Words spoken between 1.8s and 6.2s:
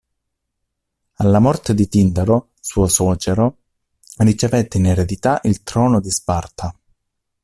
Tindaro, suo suocero, ricevette in eredità il trono di